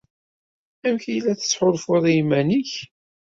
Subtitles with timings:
[0.85, 2.71] Amek ay la tettḥulfuḍ i yiman-nnek?